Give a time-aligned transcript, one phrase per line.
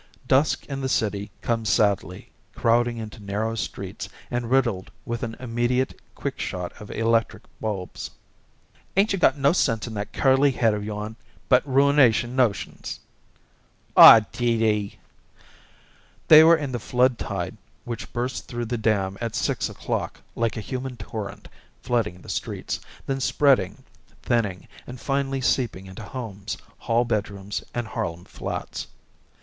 [0.27, 6.01] Dusk in the city comes sadly, crowding into narrow streets and riddled with an immediate
[6.15, 8.09] quick shot of electric bulbs.
[8.97, 9.93] "'Ain't you got no sense a tall?
[9.93, 11.15] 'Ain't you got no sense in that curly head of yourn
[11.49, 12.99] but ruination notions?"
[13.95, 14.99] "Aw, Dee Dee!"
[16.29, 17.55] They were in the flood tide
[17.85, 21.47] which bursts through the dam at six o'clock like a human torrent
[21.83, 23.83] flooding the streets, then spreading,
[24.23, 28.87] thinning, and finally seeping into homes, hall bedrooms, and Harlem flats.